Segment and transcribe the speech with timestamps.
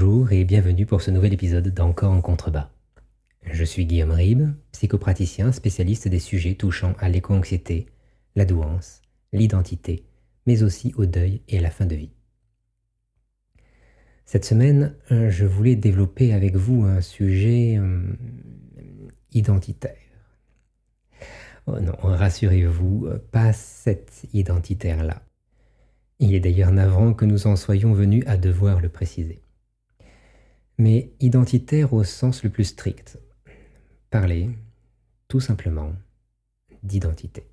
[0.00, 2.70] Bonjour et bienvenue pour ce nouvel épisode d'Encore en contrebas.
[3.42, 7.86] Je suis Guillaume Ribes, psychopraticien spécialiste des sujets touchant à l'éco-anxiété,
[8.36, 9.02] la douance,
[9.32, 10.04] l'identité,
[10.46, 12.12] mais aussi au deuil et à la fin de vie.
[14.24, 18.00] Cette semaine, je voulais développer avec vous un sujet euh,
[19.32, 19.96] identitaire.
[21.66, 25.22] Oh non, rassurez-vous, pas cet identitaire-là.
[26.20, 29.42] Il est d'ailleurs navrant que nous en soyons venus à devoir le préciser.
[30.78, 33.18] Mais identitaire au sens le plus strict.
[34.10, 34.50] Parler,
[35.26, 35.92] tout simplement,
[36.82, 37.44] d'identité.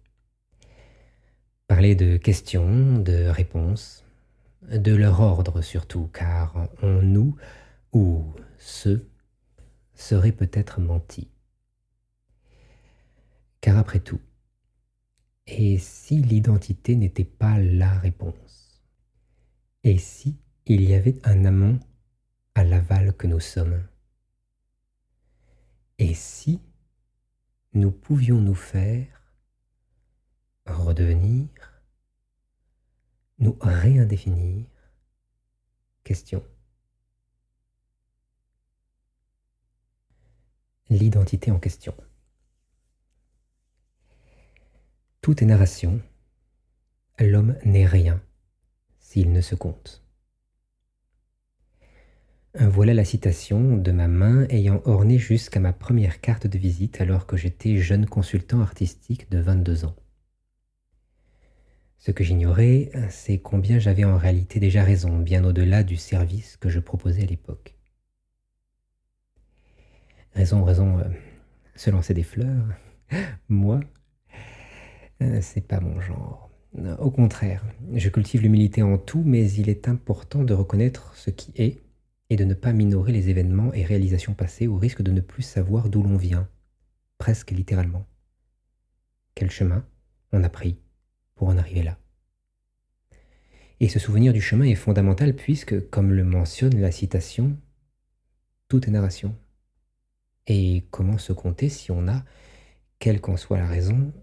[1.68, 4.06] Parler de questions, de réponses,
[4.62, 7.36] de leur ordre surtout, car on nous,
[7.94, 8.24] ou
[8.58, 9.10] ceux,
[9.96, 11.30] serait peut-être menti.
[13.62, 14.22] Car après tout,
[15.48, 18.82] et si l'identité n'était pas la réponse?
[19.84, 21.80] Et si il y avait un amont
[22.56, 23.86] à l'aval que nous sommes
[26.00, 26.62] Et si
[27.74, 29.22] nous pouvions nous faire
[30.66, 31.50] redevenir,
[33.40, 34.66] nous réindéfinir?
[36.04, 36.44] Question.
[40.90, 41.96] L'identité en question.
[45.22, 46.02] Tout est narration.
[47.20, 48.22] L'homme n'est rien
[49.00, 50.05] s'il ne se compte.
[52.58, 57.26] Voilà la citation de ma main ayant orné jusqu'à ma première carte de visite alors
[57.26, 59.96] que j'étais jeune consultant artistique de 22 ans.
[61.98, 66.70] Ce que j'ignorais, c'est combien j'avais en réalité déjà raison, bien au-delà du service que
[66.70, 67.76] je proposais à l'époque.
[70.34, 71.10] Raison, raison, euh,
[71.76, 72.68] se lancer des fleurs,
[73.50, 73.82] moi,
[75.22, 76.50] euh, c'est pas mon genre.
[77.00, 81.52] Au contraire, je cultive l'humilité en tout, mais il est important de reconnaître ce qui
[81.56, 81.85] est
[82.30, 85.44] et de ne pas minorer les événements et réalisations passées au risque de ne plus
[85.44, 86.50] savoir d'où l'on vient,
[87.18, 88.06] presque littéralement.
[89.36, 89.86] Quel chemin
[90.32, 90.80] on a pris
[91.36, 92.00] pour en arriver là
[93.80, 97.58] Et ce souvenir du chemin est fondamental puisque, comme le mentionne la citation,
[98.68, 99.38] tout est narration.
[100.48, 102.24] Et comment se compter si on a,
[103.00, 104.14] quelle qu'en soit la raison,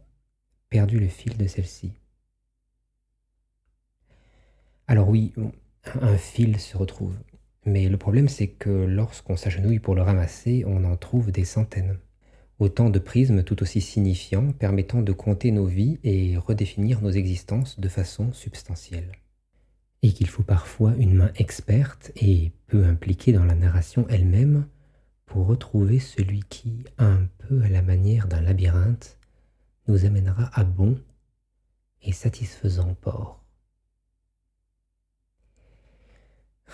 [0.71, 1.93] perdu le fil de celle-ci?
[4.87, 5.33] Alors oui,
[6.01, 7.15] un fil se retrouve.
[7.65, 11.99] Mais le problème, c'est que lorsqu'on s'agenouille pour le ramasser, on en trouve des centaines.
[12.59, 17.79] Autant de prismes tout aussi signifiants permettant de compter nos vies et redéfinir nos existences
[17.79, 19.13] de façon substantielle.
[20.03, 24.67] Et qu'il faut parfois une main experte et peu impliquée dans la narration elle-même
[25.27, 29.19] pour retrouver celui qui, un peu à la manière d'un labyrinthe,
[29.89, 30.99] nous amènera à bon
[32.03, 33.42] et satisfaisant port.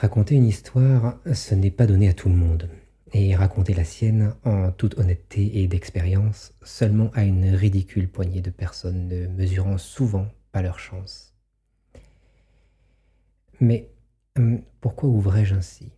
[0.00, 2.70] Raconter une histoire, ce n'est pas donné à tout le monde,
[3.12, 8.50] et raconter la sienne en toute honnêteté et d'expérience seulement à une ridicule poignée de
[8.50, 11.34] personnes ne mesurant souvent pas leur chance.
[13.58, 13.90] Mais
[14.36, 15.90] hum, pourquoi ouvrais-je ainsi?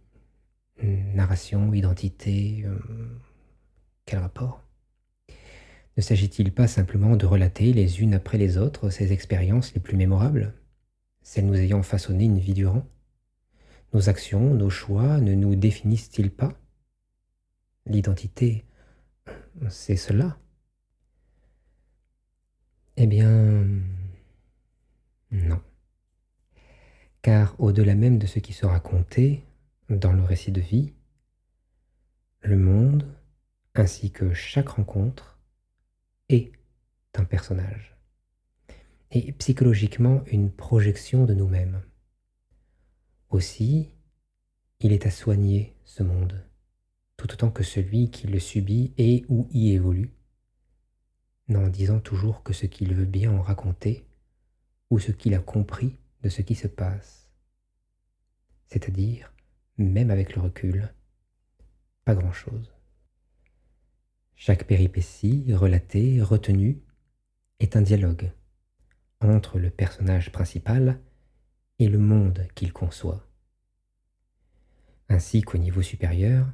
[0.82, 3.20] Narration, identité, hum,
[4.06, 4.62] quel rapport?
[5.98, 9.98] Ne s'agit-il pas simplement de relater les unes après les autres ces expériences les plus
[9.98, 10.54] mémorables,
[11.20, 12.86] celles nous ayant façonné une vie durant?
[13.92, 16.52] Nos actions, nos choix ne nous définissent-ils pas?
[17.86, 18.64] L'identité,
[19.68, 20.38] c'est cela.
[22.96, 23.66] Eh bien,
[25.32, 25.60] non.
[27.22, 29.44] Car au-delà même de ce qui sera compté
[29.88, 30.92] dans le récit de vie,
[32.42, 33.06] le monde,
[33.74, 35.38] ainsi que chaque rencontre,
[36.28, 36.52] est
[37.14, 37.96] un personnage
[39.10, 41.82] et psychologiquement une projection de nous-mêmes.
[43.30, 43.88] Aussi,
[44.80, 46.44] il est à soigner ce monde,
[47.16, 50.10] tout autant que celui qui le subit et ou y évolue,
[51.46, 54.04] n'en disant toujours que ce qu'il veut bien en raconter
[54.90, 57.30] ou ce qu'il a compris de ce qui se passe.
[58.66, 59.32] C'est-à-dire,
[59.78, 60.92] même avec le recul,
[62.04, 62.74] pas grand-chose.
[64.34, 66.82] Chaque péripétie relatée, retenue,
[67.60, 68.32] est un dialogue
[69.20, 70.98] entre le personnage principal
[71.80, 73.26] et le monde qu'il conçoit.
[75.08, 76.46] Ainsi qu'au niveau supérieur,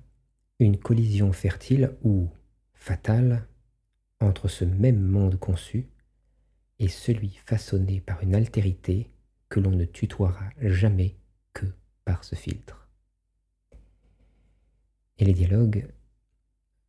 [0.60, 2.30] une collision fertile ou
[2.72, 3.46] fatale
[4.20, 5.88] entre ce même monde conçu
[6.78, 9.10] et celui façonné par une altérité
[9.48, 11.16] que l'on ne tutoiera jamais
[11.52, 11.66] que
[12.04, 12.88] par ce filtre.
[15.18, 15.88] Et les dialogues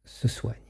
[0.06, 0.67] se soignent.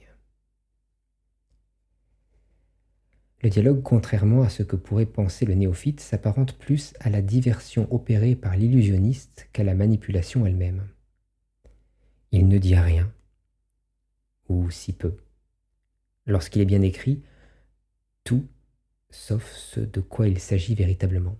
[3.44, 7.88] Le dialogue, contrairement à ce que pourrait penser le néophyte, s'apparente plus à la diversion
[7.94, 10.88] opérée par l'illusionniste qu'à la manipulation elle-même.
[12.32, 13.12] Il ne dit rien,
[14.50, 15.18] ou si peu.
[16.26, 17.22] Lorsqu'il est bien écrit,
[18.24, 18.48] tout
[19.10, 21.38] sauf ce de quoi il s'agit véritablement.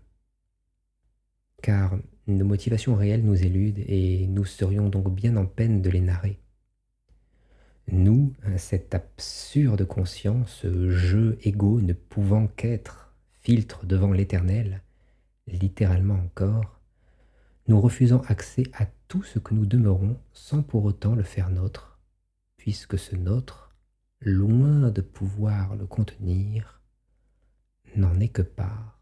[1.62, 1.98] Car
[2.28, 6.40] nos motivations réelles nous éludent et nous serions donc bien en peine de les narrer.
[7.90, 14.82] Nous, cette absurde conscience, ce jeu égaux ne pouvant qu'être filtre devant l'éternel,
[15.48, 16.82] littéralement encore,
[17.70, 21.98] nous refusons accès à tout ce que nous demeurons sans pour autant le faire nôtre,
[22.58, 23.74] puisque ce nôtre,
[24.20, 26.82] loin de pouvoir le contenir,
[27.96, 29.00] n'en est que part.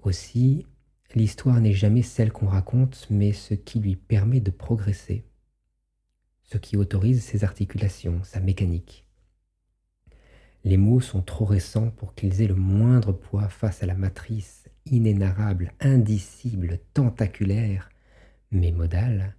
[0.00, 0.66] Aussi,
[1.14, 5.24] l'histoire n'est jamais celle qu'on raconte, mais ce qui lui permet de progresser,
[6.46, 9.04] ce qui autorise ses articulations, sa mécanique.
[10.64, 14.68] Les mots sont trop récents pour qu'ils aient le moindre poids face à la matrice
[14.86, 17.88] inénarrable, indicible, tentaculaire,
[18.52, 19.36] mais modale,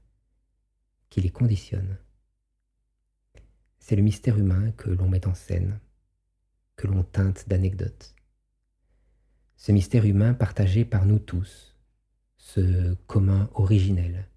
[1.09, 1.97] qui les conditionne.
[3.79, 5.79] C'est le mystère humain que l'on met en scène,
[6.75, 8.15] que l'on teinte d'anecdotes.
[9.55, 11.77] Ce mystère humain partagé par nous tous,
[12.37, 14.27] ce commun originel,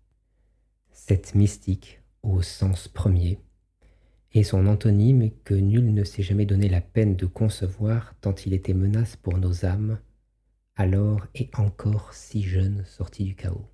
[0.92, 3.38] cette mystique au sens premier,
[4.32, 8.52] et son antonyme que nul ne s'est jamais donné la peine de concevoir tant il
[8.52, 9.98] était menace pour nos âmes,
[10.76, 13.68] alors et encore si jeunes sortis du chaos.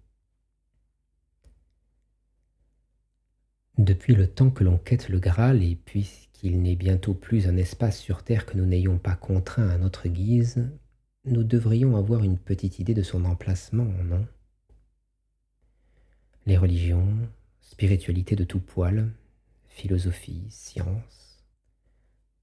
[3.79, 7.99] Depuis le temps que l'on quête le Graal, et puisqu'il n'est bientôt plus un espace
[8.01, 10.67] sur Terre que nous n'ayons pas contraint à notre guise,
[11.27, 14.27] nous devrions avoir une petite idée de son emplacement, non?
[16.47, 17.07] Les religions,
[17.67, 19.13] spiritualité de tout poil,
[19.67, 21.45] philosophie, science.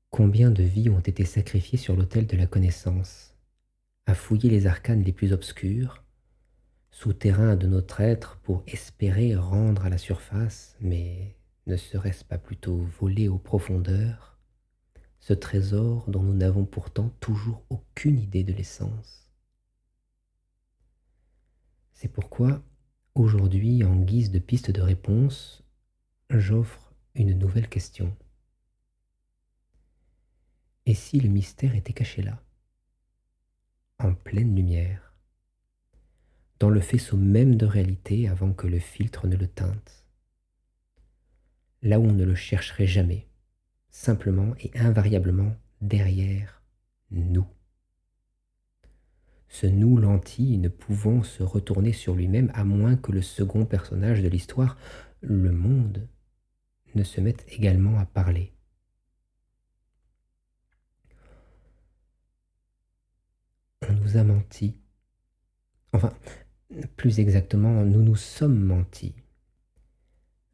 [0.10, 3.34] Combien de vies ont été sacrifiées sur l'autel de la connaissance,
[4.06, 6.04] à fouiller les arcanes les plus obscurs,
[6.92, 11.36] souterrains de notre être pour espérer rendre à la surface, mais
[11.68, 14.38] ne serait-ce pas plutôt voler aux profondeurs
[15.20, 19.32] ce trésor dont nous n'avons pourtant toujours aucune idée de l'essence?
[21.94, 22.62] C'est pourquoi,
[23.16, 25.64] aujourd'hui, en guise de piste de réponse,
[26.30, 28.16] j'offre une nouvelle question.
[30.86, 32.44] Et si le mystère était caché là,
[34.00, 35.14] en pleine lumière,
[36.60, 40.06] dans le faisceau même de réalité avant que le filtre ne le teinte,
[41.82, 43.28] là où on ne le chercherait jamais,
[43.90, 46.64] simplement et invariablement derrière
[47.12, 47.48] nous.
[49.54, 54.24] Ce nous lentille ne pouvant se retourner sur lui-même à moins que le second personnage
[54.24, 54.80] de l'histoire,
[55.22, 56.08] le monde,
[56.96, 58.52] ne se mettent également à parler.
[63.88, 64.76] On nous a menti.
[65.94, 66.16] Enfin,
[66.98, 69.14] plus exactement, nous nous sommes menti.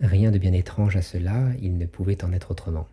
[0.02, 2.90] Rien de bien étrange à cela, il ne pouvait en être autrement.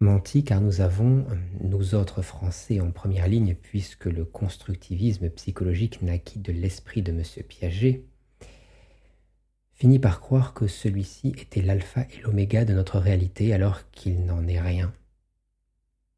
[0.00, 1.24] Menti car nous avons,
[1.60, 7.22] nous autres Français en première ligne, puisque le constructivisme psychologique naquit de l'esprit de M.
[7.48, 8.04] Piaget,
[9.72, 14.46] finit par croire que celui-ci était l'alpha et l'oméga de notre réalité alors qu'il n'en
[14.46, 14.92] est rien.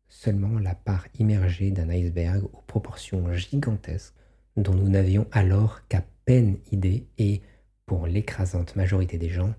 [0.08, 4.14] Seulement la part immergée d'un iceberg aux proportions gigantesques
[4.56, 7.42] dont nous n'avions alors qu'à peine idée et,
[7.84, 9.54] pour l'écrasante majorité des gens,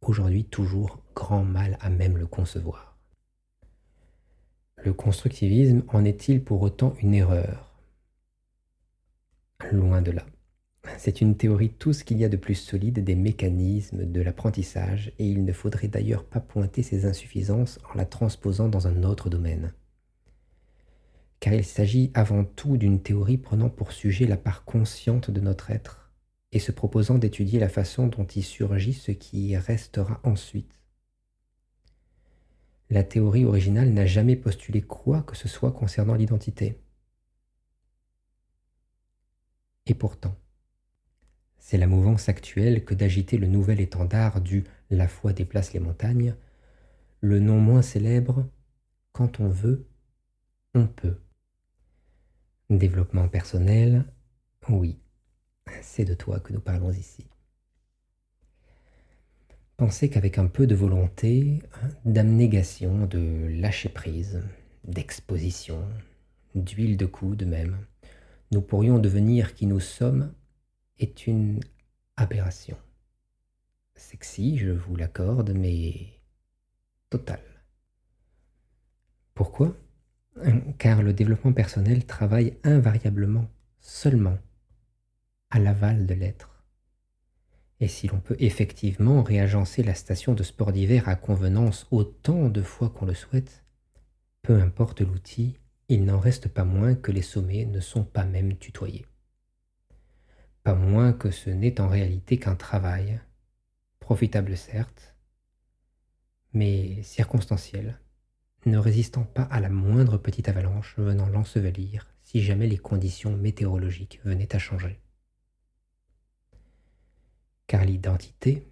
[0.00, 2.87] aujourd'hui toujours grand mal à même le concevoir.
[4.88, 7.74] Le constructivisme en est-il pour autant une erreur?
[9.70, 10.24] Loin de là.
[10.96, 15.12] C'est une théorie tout ce qu'il y a de plus solide des mécanismes de l'apprentissage
[15.18, 19.28] et il ne faudrait d'ailleurs pas pointer ses insuffisances en la transposant dans un autre
[19.28, 19.74] domaine.
[21.38, 25.70] Car il s'agit avant tout d'une théorie prenant pour sujet la part consciente de notre
[25.70, 26.14] être
[26.50, 30.77] et se proposant d'étudier la façon dont y surgit ce qui y restera ensuite.
[32.90, 36.80] La théorie originale n'a jamais postulé quoi que ce soit concernant l'identité.
[39.86, 40.34] Et pourtant,
[41.58, 46.34] c'est la mouvance actuelle que d'agiter le nouvel étendard du La foi déplace les montagnes,
[47.20, 48.48] le non moins célèbre
[49.12, 49.86] Quand on veut,
[50.74, 51.18] on peut.
[52.70, 54.04] Développement personnel,
[54.68, 54.98] oui,
[55.82, 57.26] c'est de toi que nous parlons ici.
[59.78, 61.62] Pensez qu'avec un peu de volonté,
[62.04, 64.42] d'abnégation, de lâcher prise,
[64.82, 65.80] d'exposition,
[66.56, 67.78] d'huile de coude même,
[68.50, 70.34] nous pourrions devenir qui nous sommes
[70.98, 71.60] est une
[72.16, 72.76] aberration.
[73.94, 76.08] Sexy, je vous l'accorde, mais
[77.08, 77.62] totale.
[79.32, 79.76] Pourquoi?
[80.78, 84.38] Car le développement personnel travaille invariablement, seulement,
[85.50, 86.47] à l'aval de l'être.
[87.80, 92.62] Et si l'on peut effectivement réagencer la station de sport d'hiver à convenance autant de
[92.62, 93.64] fois qu'on le souhaite,
[94.42, 95.58] peu importe l'outil,
[95.88, 99.06] il n'en reste pas moins que les sommets ne sont pas même tutoyés.
[100.64, 103.20] Pas moins que ce n'est en réalité qu'un travail,
[104.00, 105.14] profitable certes,
[106.52, 107.98] mais circonstanciel,
[108.66, 114.20] ne résistant pas à la moindre petite avalanche venant l'ensevelir si jamais les conditions météorologiques
[114.24, 115.00] venaient à changer.
[117.68, 118.66] Car l'identité,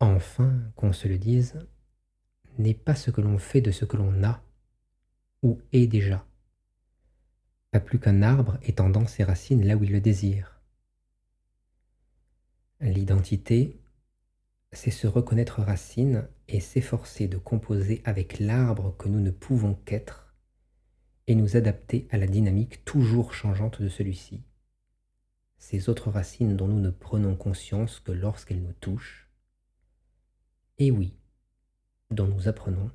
[0.00, 1.58] enfin qu'on se le dise,
[2.58, 4.42] n'est pas ce que l'on fait de ce que l'on a
[5.42, 6.26] ou est déjà.
[7.70, 10.60] Pas plus qu'un arbre étendant ses racines là où il le désire.
[12.80, 13.78] L'identité,
[14.72, 20.34] c'est se reconnaître racine et s'efforcer de composer avec l'arbre que nous ne pouvons qu'être
[21.26, 24.42] et nous adapter à la dynamique toujours changeante de celui-ci.
[25.56, 29.28] Ces autres racines dont nous ne prenons conscience que lorsqu'elles nous touchent.
[30.78, 31.16] Et oui,
[32.10, 32.90] dont nous apprenons.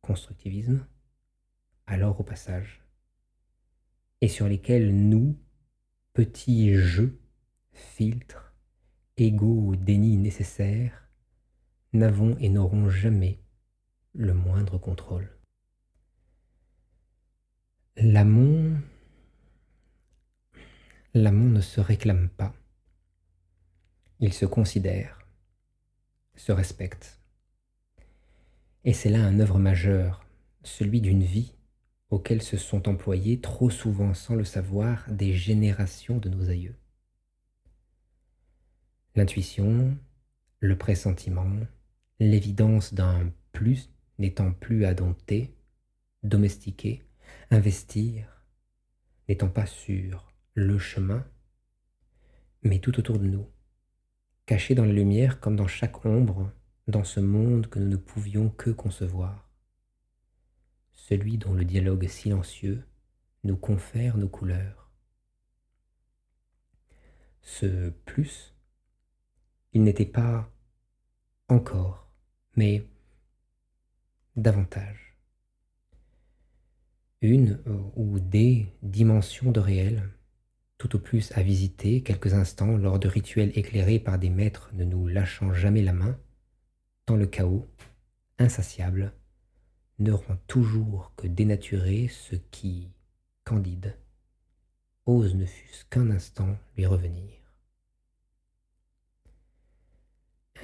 [0.00, 0.86] Constructivisme,
[1.86, 2.82] alors au passage.
[4.20, 5.38] Et sur lesquels nous,
[6.12, 7.20] petits jeux,
[7.72, 8.54] filtres,
[9.16, 11.08] égaux ou déni nécessaires,
[11.92, 13.40] n'avons et n'aurons jamais
[14.14, 15.28] le moindre contrôle.
[17.96, 18.80] L'amont,
[21.14, 22.54] l'amont ne se réclame pas.
[24.20, 25.26] Il se considère,
[26.36, 27.20] se respecte.
[28.84, 30.24] Et c'est là un œuvre majeure,
[30.62, 31.54] celui d'une vie
[32.10, 36.76] auquel se sont employés trop souvent sans le savoir des générations de nos aïeux.
[39.14, 39.96] L'intuition,
[40.60, 41.50] le pressentiment,
[42.18, 45.54] l'évidence d'un plus n'étant plus à dompter,
[46.22, 47.02] domestiquer,
[47.50, 48.44] investir,
[49.28, 51.26] n'étant pas sur le chemin,
[52.62, 53.46] mais tout autour de nous,
[54.46, 56.52] caché dans la lumière comme dans chaque ombre,
[56.88, 59.48] dans ce monde que nous ne pouvions que concevoir,
[60.92, 62.84] celui dont le dialogue silencieux
[63.44, 64.90] nous confère nos couleurs.
[67.42, 68.54] Ce plus,
[69.72, 70.52] il n'était pas
[71.48, 72.10] encore
[72.56, 72.86] mais
[74.36, 75.16] davantage.
[77.22, 77.62] Une
[77.96, 80.10] ou des dimensions de réel,
[80.80, 84.84] tout au plus à visiter quelques instants lors de rituels éclairés par des maîtres ne
[84.84, 86.18] nous lâchant jamais la main,
[87.04, 87.68] tant le chaos,
[88.38, 89.12] insatiable,
[89.98, 92.88] ne rend toujours que dénaturer ce qui,
[93.44, 93.94] candide,
[95.04, 97.28] ose ne fût-ce qu'un instant lui revenir.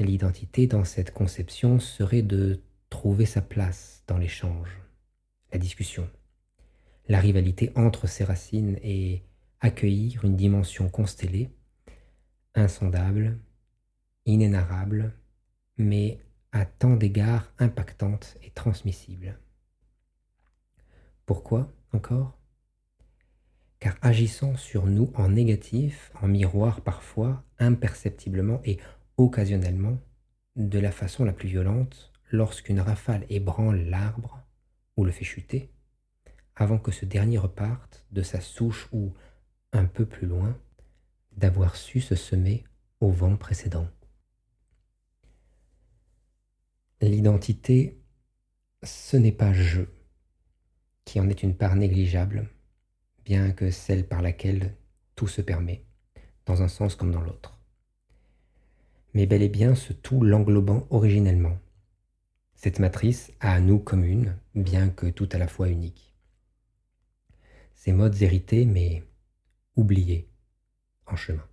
[0.00, 4.80] L'identité dans cette conception serait de trouver sa place dans l'échange,
[5.52, 6.08] la discussion,
[7.06, 9.22] la rivalité entre ses racines et
[9.66, 11.50] accueillir une dimension constellée,
[12.54, 13.38] insondable,
[14.24, 15.12] inénarrable,
[15.76, 16.20] mais
[16.52, 19.38] à tant d'égards impactante et transmissible.
[21.26, 22.38] Pourquoi encore?
[23.80, 28.78] Car agissant sur nous en négatif, en miroir parfois, imperceptiblement et
[29.16, 29.98] occasionnellement,
[30.54, 34.46] de la façon la plus violente, lorsqu'une rafale ébranle l'arbre
[34.96, 35.72] ou le fait chuter,
[36.54, 39.12] avant que ce dernier reparte de sa souche ou,
[39.76, 40.56] un peu plus loin,
[41.36, 42.64] d'avoir su se semer
[43.00, 43.88] au vent précédent.
[47.00, 48.00] L'identité,
[48.82, 49.82] ce n'est pas je,
[51.04, 52.48] qui en est une part négligeable,
[53.24, 54.74] bien que celle par laquelle
[55.14, 55.84] tout se permet,
[56.46, 57.56] dans un sens comme dans l'autre
[59.16, 61.56] mais bel et bien ce tout l'englobant originellement.
[62.54, 66.14] Cette matrice à nous commune, bien que tout à la fois unique.
[67.74, 69.04] Ces modes hérités, mais
[69.76, 70.28] oubliés,
[71.06, 71.44] en chemin.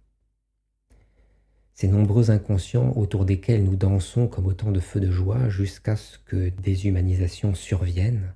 [1.74, 6.20] Ces nombreux inconscients autour desquels nous dansons comme autant de feux de joie jusqu'à ce
[6.20, 8.36] que des humanisations surviennent,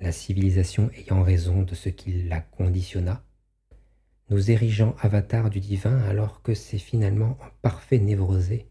[0.00, 3.24] la civilisation ayant raison de ce qui la conditionna,
[4.30, 8.68] nous érigeant avatar du divin alors que c'est finalement en parfait névrosé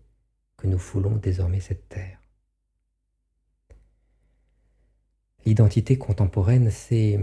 [0.58, 2.22] que nous foulons désormais cette terre.
[5.46, 7.20] L'identité contemporaine, c'est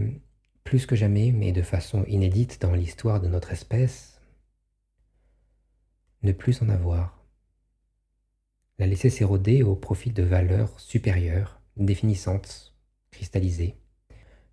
[0.65, 4.21] plus que jamais, mais de façon inédite dans l'histoire de notre espèce,
[6.23, 7.23] ne plus en avoir.
[8.79, 12.75] La laisser s'éroder au profit de valeurs supérieures, définissantes,
[13.11, 13.77] cristallisées,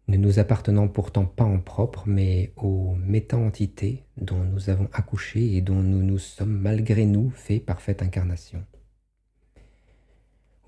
[0.08, 5.62] ne nous appartenant pourtant pas en propre, mais aux méta-entités dont nous avons accouché et
[5.62, 8.64] dont nous nous sommes malgré nous fait parfaite incarnation.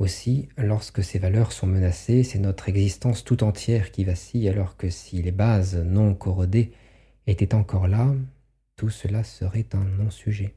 [0.03, 4.89] Aussi, lorsque ces valeurs sont menacées, c'est notre existence tout entière qui vacille, alors que
[4.89, 6.73] si les bases non corrodées
[7.25, 8.13] étaient encore là,
[8.75, 10.55] tout cela serait un non-sujet.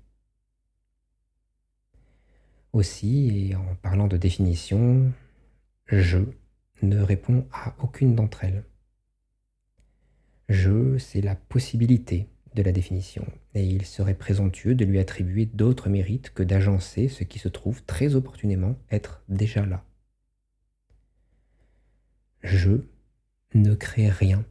[2.73, 5.13] Aussi, et en parlant de définition,
[5.87, 6.19] je
[6.83, 8.65] ne répond à aucune d'entre elles.
[10.49, 12.27] Je, c'est la possibilité
[12.57, 17.23] de la définition, et il serait présomptueux de lui attribuer d'autres mérites que d'agencer ce
[17.23, 19.85] qui se trouve très opportunément être déjà là.
[22.43, 22.81] Je
[23.55, 24.45] ne crée rien.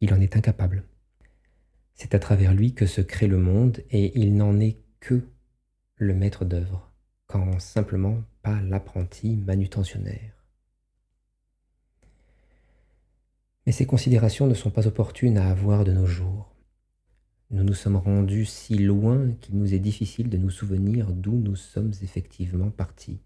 [0.00, 0.84] Il en est incapable.
[1.94, 5.28] C'est à travers lui que se crée le monde, et il n'en est que
[5.96, 6.90] le maître d'œuvre,
[7.26, 10.37] quand simplement pas l'apprenti manutentionnaire.
[13.68, 16.54] Mais ces considérations ne sont pas opportunes à avoir de nos jours.
[17.50, 21.54] Nous nous sommes rendus si loin qu'il nous est difficile de nous souvenir d'où nous
[21.54, 23.20] sommes effectivement partis.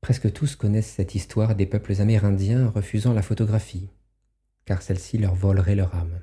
[0.00, 3.90] Presque tous connaissent cette histoire des peuples amérindiens refusant la photographie,
[4.64, 6.22] car celle-ci leur volerait leur âme.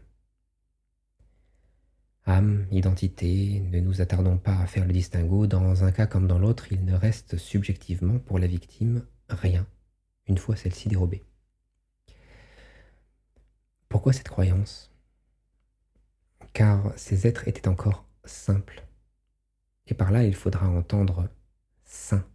[2.26, 6.40] Âme, identité, ne nous attardons pas à faire le distinguo, dans un cas comme dans
[6.40, 9.68] l'autre, il ne reste subjectivement pour la victime rien
[10.28, 11.24] une fois celle-ci dérobée.
[13.90, 14.92] Pourquoi cette croyance?
[16.54, 18.86] Car ces êtres étaient encore simples.
[19.88, 21.30] Et par là, il faudra entendre
[21.84, 22.26] saint.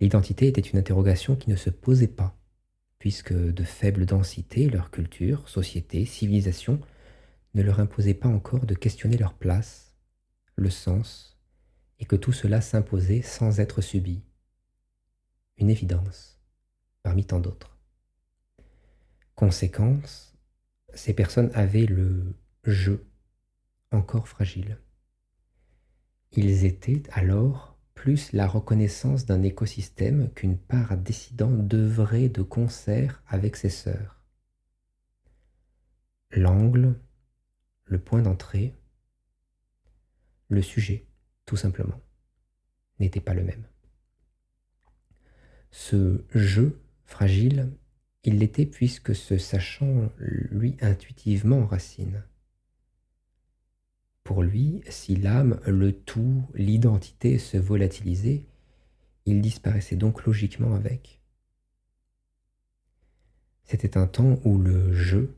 [0.00, 2.36] L'identité était une interrogation qui ne se posait pas,
[2.98, 6.80] puisque de faible densité, leur culture, société, civilisation
[7.54, 9.96] ne leur imposait pas encore de questionner leur place,
[10.56, 11.38] le sens,
[11.98, 14.22] et que tout cela s'imposait sans être subi,
[15.58, 16.40] une évidence
[17.02, 17.76] parmi tant d'autres.
[19.34, 20.36] Conséquence,
[20.94, 22.34] ces personnes avaient le
[22.64, 22.92] je
[23.90, 24.78] encore fragile.
[26.32, 33.56] Ils étaient alors plus la reconnaissance d'un écosystème qu'une part décidant d'œuvrer de concert avec
[33.56, 34.20] ses sœurs.
[36.30, 37.00] L'angle,
[37.84, 38.78] le point d'entrée,
[40.48, 41.06] le sujet,
[41.46, 42.00] tout simplement,
[43.00, 43.66] n'était pas le même.
[45.70, 47.70] Ce jeu fragile,
[48.24, 52.24] il l'était puisque ce sachant lui intuitivement racine.
[54.24, 58.44] Pour lui, si l'âme, le tout, l'identité se volatilisaient,
[59.24, 61.20] il disparaissait donc logiquement avec.
[63.64, 65.34] C'était un temps où le jeu,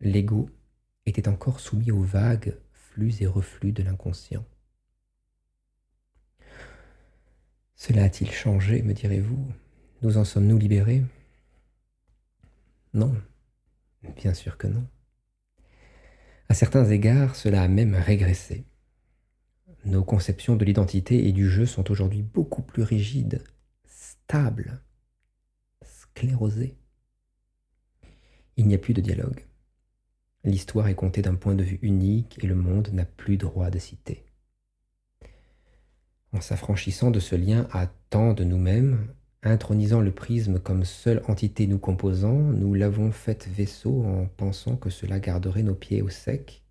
[0.00, 0.50] l'ego,
[1.06, 4.44] était encore soumis aux vagues flux et reflux de l'inconscient.
[7.76, 9.52] Cela a-t-il changé, me direz-vous?
[10.04, 11.02] Nous en sommes-nous libérés?
[12.92, 13.16] Non,
[14.16, 14.86] bien sûr que non.
[16.50, 18.66] À certains égards, cela a même régressé.
[19.86, 23.42] Nos conceptions de l'identité et du jeu sont aujourd'hui beaucoup plus rigides,
[23.86, 24.82] stables,
[25.82, 26.76] sclérosées.
[28.58, 29.46] Il n'y a plus de dialogue.
[30.44, 33.78] L'histoire est contée d'un point de vue unique et le monde n'a plus droit de
[33.78, 34.26] citer.
[36.32, 39.08] En s'affranchissant de ce lien à tant de nous-mêmes,
[39.46, 44.88] Intronisant le prisme comme seule entité nous composant, nous l'avons fait vaisseau en pensant que
[44.88, 46.64] cela garderait nos pieds au sec.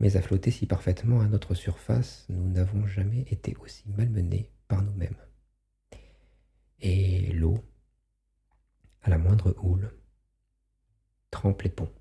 [0.00, 4.82] Mais à flotter si parfaitement à notre surface, nous n'avons jamais été aussi malmenés par
[4.82, 5.14] nous-mêmes.
[6.80, 7.62] Et l'eau,
[9.02, 9.92] à la moindre houle,
[11.30, 11.92] trempe les ponts.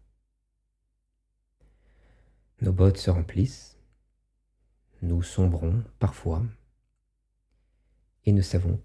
[2.61, 3.77] Nos bottes se remplissent,
[5.03, 6.43] nous sombrons parfois,
[8.25, 8.81] et ne savons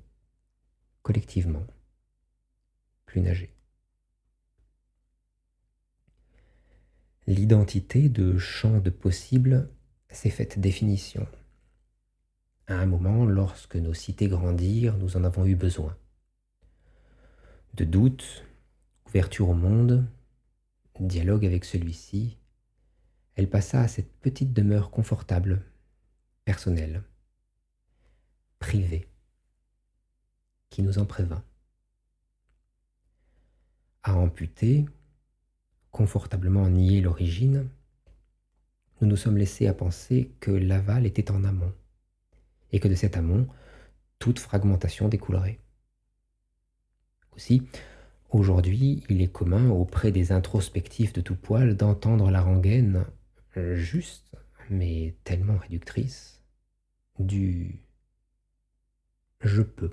[1.05, 1.65] collectivement,
[3.05, 3.55] plus nager.
[7.27, 9.69] L'identité de champ de possible
[10.09, 11.29] s'est faite définition.
[12.67, 15.95] À un moment, lorsque nos cités grandirent, nous en avons eu besoin.
[17.75, 18.45] De doute,
[19.07, 20.07] ouverture au monde,
[21.01, 22.39] dialogue avec celui-ci,
[23.35, 25.63] elle passa à cette petite demeure confortable,
[26.47, 27.03] personnelle,
[28.59, 29.07] privée
[30.83, 31.45] nous en prévint.
[34.03, 34.85] À amputer,
[35.91, 37.69] confortablement nier l'origine,
[39.01, 41.73] nous nous sommes laissés à penser que l'aval était en amont,
[42.73, 43.47] et que de cet amont,
[44.19, 45.59] toute fragmentation découlerait.
[47.35, 47.63] Aussi,
[48.31, 53.05] aujourd'hui, il est commun auprès des introspectifs de tout poil d'entendre la rengaine
[53.57, 54.37] juste,
[54.71, 56.43] mais tellement réductrice,
[57.19, 57.81] du
[59.41, 59.91] je peux.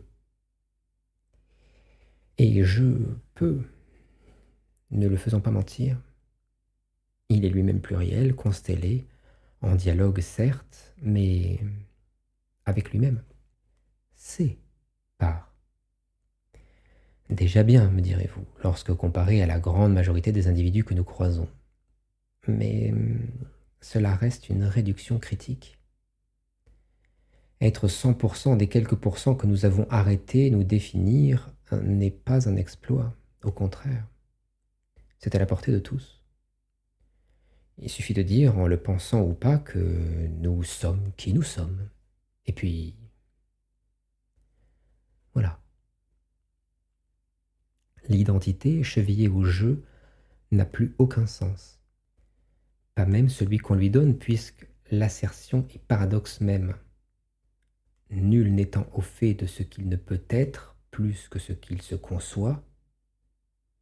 [2.38, 2.84] Et je
[3.36, 3.62] peux,
[4.92, 5.98] ne le faisant pas mentir,
[7.30, 9.08] il est lui-même pluriel, constellé,
[9.62, 11.60] en dialogue certes, mais
[12.66, 13.22] avec lui-même.
[14.16, 14.58] C'est
[15.18, 15.54] par.
[17.30, 21.48] Déjà bien, me direz-vous, lorsque comparé à la grande majorité des individus que nous croisons.
[22.48, 22.94] Mais
[23.80, 25.80] cela reste une réduction critique.
[27.62, 33.16] Être 100% des quelques pourcents que nous avons arrêté nous définir n'est pas un exploit,
[33.44, 34.08] au contraire.
[35.20, 36.24] C'est à la portée de tous.
[37.78, 41.90] Il suffit de dire, en le pensant ou pas, que nous sommes qui nous sommes.
[42.46, 42.96] Et puis,
[45.34, 45.60] voilà.
[48.08, 49.84] L'identité chevillée au jeu
[50.52, 51.80] n'a plus aucun sens.
[52.96, 56.76] Pas même celui qu'on lui donne, puisque l'assertion est paradoxe même.
[58.10, 61.96] Nul n'étant au fait de ce qu'il ne peut être plus que ce qu'il se
[61.96, 62.64] conçoit,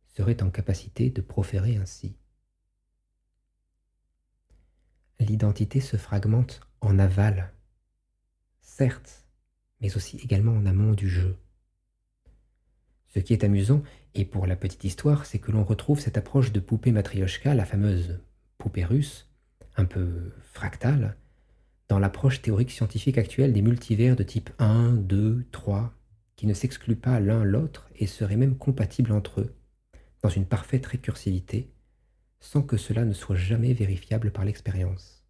[0.05, 2.15] serait en capacité de proférer ainsi.
[5.19, 7.53] L'identité se fragmente en aval,
[8.61, 9.25] certes,
[9.81, 11.37] mais aussi également en amont du jeu.
[13.07, 16.51] Ce qui est amusant, et pour la petite histoire, c'est que l'on retrouve cette approche
[16.51, 18.19] de poupée matrioshka, la fameuse
[18.57, 19.29] poupée russe,
[19.77, 21.17] un peu fractale,
[21.87, 25.93] dans l'approche théorique scientifique actuelle des multivers de type 1, 2, 3,
[26.39, 29.53] qui ne s'excluent pas l'un l'autre et seraient même compatibles entre eux,
[30.23, 31.69] dans une parfaite récursivité,
[32.39, 35.25] sans que cela ne soit jamais vérifiable par l'expérience.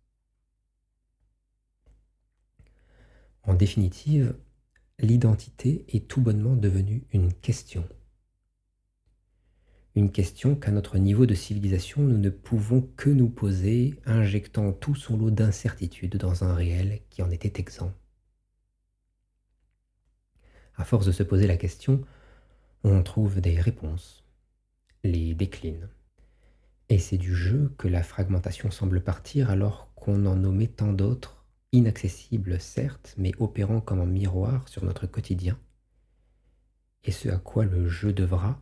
[3.42, 4.36] En définitive,
[5.00, 7.90] l'identité est tout bonnement devenue une question.
[9.96, 14.94] Une question qu'à notre niveau de civilisation nous ne pouvons que nous poser, injectant tout
[14.94, 17.96] son lot d'incertitudes dans un réel qui en était exempt.
[20.80, 22.06] À force de se poser la question,
[22.86, 24.24] on trouve des réponses,
[25.04, 25.90] les décline.
[26.88, 31.46] Et c'est du jeu que la fragmentation semble partir alors qu'on en nommait tant d'autres,
[31.74, 35.60] inaccessibles certes, mais opérant comme un miroir sur notre quotidien,
[37.04, 38.62] et ce à quoi le jeu devra,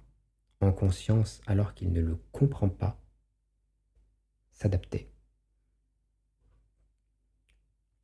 [0.59, 2.99] en conscience alors qu'il ne le comprend pas,
[4.53, 5.11] s'adapter.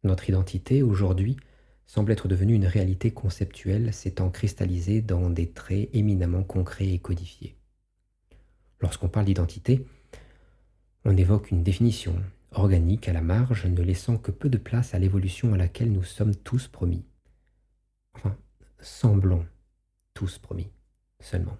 [0.03, 1.35] Notre identité aujourd'hui
[1.93, 7.55] semble être devenue une réalité conceptuelle s'étant cristallisée dans des traits éminemment concrets et codifiés.
[8.79, 9.85] Lorsqu'on parle d'identité,
[11.05, 12.15] on évoque une définition
[12.49, 16.01] organique à la marge, ne laissant que peu de place à l'évolution à laquelle nous
[16.01, 17.05] sommes tous promis.
[18.15, 18.35] Enfin,
[18.79, 19.45] semblons
[20.15, 20.71] tous promis
[21.19, 21.59] seulement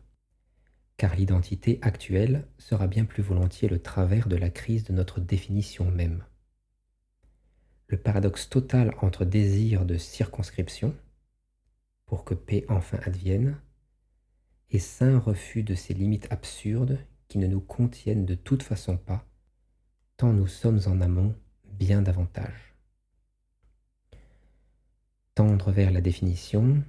[0.98, 5.92] car l'identité actuelle sera bien plus volontiers le travers de la crise de notre définition
[5.92, 6.24] même.
[7.88, 10.96] Le paradoxe total entre désir de circonscription,
[12.06, 13.60] pour que paix enfin advienne,
[14.72, 19.26] et saint refus de ces limites absurdes qui ne nous contiennent de toute façon pas,
[20.18, 22.76] tant nous sommes en amont bien davantage.
[25.36, 26.84] Tendre vers la définition,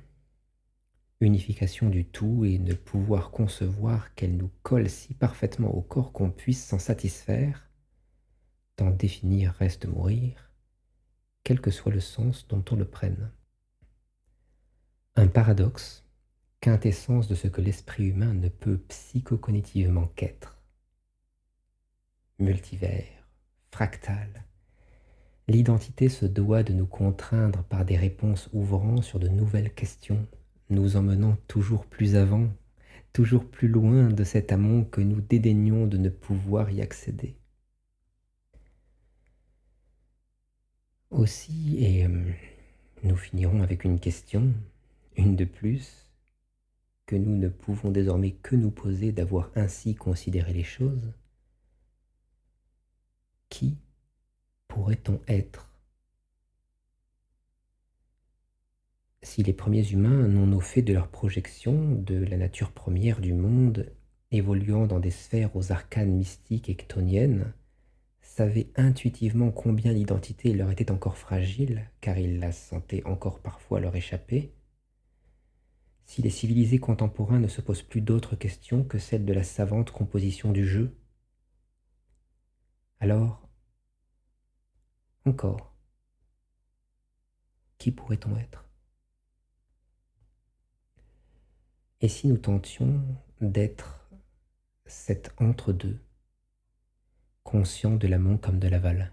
[1.21, 6.31] unification du tout et ne pouvoir concevoir qu'elle nous colle si parfaitement au corps qu'on
[6.31, 7.71] puisse s'en satisfaire,
[8.77, 10.44] tant définir reste mourir,
[11.45, 13.31] quel que soit le sens dont on le prenne.
[15.15, 16.05] Un paradoxe,
[16.61, 20.59] quintessence de ce que l'esprit humain ne peut psychocognitivement qu'être.
[22.39, 23.29] Multivers,
[23.71, 24.45] fractal,
[25.47, 30.27] l'identité se doit de nous contraindre par des réponses ouvrant sur de nouvelles questions
[30.71, 32.49] nous emmenant toujours plus avant,
[33.13, 37.37] toujours plus loin de cet amont que nous dédaignons de ne pouvoir y accéder.
[41.15, 42.25] Aussi, et euh,
[43.05, 44.53] nous finirons avec une question,
[45.17, 46.11] une de plus,
[47.07, 51.13] que nous ne pouvons désormais que nous poser d'avoir ainsi considéré les choses.
[53.49, 53.77] Qui
[54.67, 55.71] pourrait-on être?
[59.23, 63.89] Si les premiers humains n'ont fait de leur projection de la nature première du monde,
[64.33, 67.53] évoluant dans des sphères aux arcanes mystiques et chtoniennes,
[68.25, 73.95] savaient intuitivement combien l'identité leur était encore fragile, car ils la sentaient encore parfois leur
[73.95, 74.53] échapper,
[76.07, 79.91] si les civilisés contemporains ne se posent plus d'autres questions que celles de la savante
[79.91, 80.97] composition du jeu,
[82.99, 83.49] alors,
[85.27, 85.75] encore,
[87.79, 88.65] qui pourrait-on être?
[92.01, 93.03] Et si nous tentions
[93.41, 94.11] d'être
[94.87, 96.01] cet entre-deux,
[97.45, 99.13] conscient de l'amont comme de l'aval,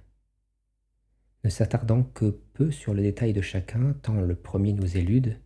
[1.43, 5.37] ne s'attardant que peu sur le détail de chacun, tant le premier nous élude,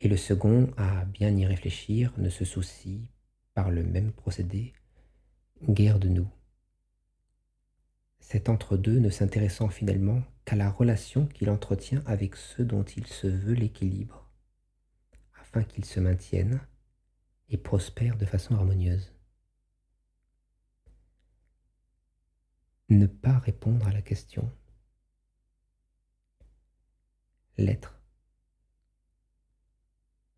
[0.00, 3.08] et le second, à bien y réfléchir, ne se soucie,
[3.54, 4.74] par le même procédé,
[5.68, 6.28] guère de nous.
[8.20, 13.26] Cet entre-deux ne s'intéressant finalement qu'à la relation qu'il entretient avec ceux dont il se
[13.26, 14.28] veut l'équilibre
[15.40, 16.60] afin qu'ils se maintiennent
[17.48, 19.13] et prospèrent de façon harmonieuse.
[22.88, 24.50] Ne pas répondre à la question.
[27.56, 28.00] L'être,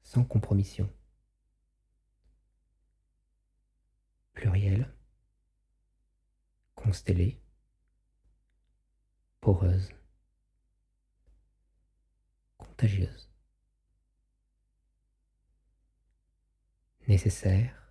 [0.02, 0.92] sans compromission.
[4.34, 4.94] Pluriel,
[6.74, 7.40] constellé,
[9.40, 9.90] poreuse,
[12.58, 13.30] contagieuse.
[17.08, 17.85] Nécessaire,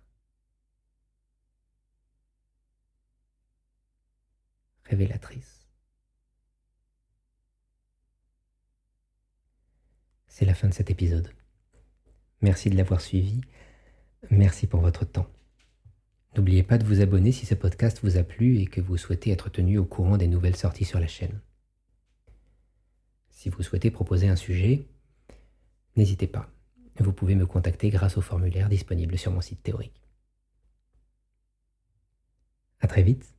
[4.88, 5.66] révélatrice.
[10.28, 11.30] C'est la fin de cet épisode.
[12.42, 13.40] Merci de l'avoir suivi.
[14.30, 15.28] Merci pour votre temps.
[16.36, 19.30] N'oubliez pas de vous abonner si ce podcast vous a plu et que vous souhaitez
[19.30, 21.40] être tenu au courant des nouvelles sorties sur la chaîne.
[23.30, 24.86] Si vous souhaitez proposer un sujet,
[25.96, 26.50] n'hésitez pas.
[26.98, 30.02] Vous pouvez me contacter grâce au formulaire disponible sur mon site théorique.
[32.80, 33.34] À très vite